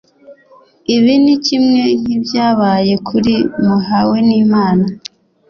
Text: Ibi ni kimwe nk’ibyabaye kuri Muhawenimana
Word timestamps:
Ibi 0.95 1.13
ni 1.23 1.35
kimwe 1.45 1.81
nk’ibyabaye 1.99 2.93
kuri 3.07 3.35
Muhawenimana 3.65 4.85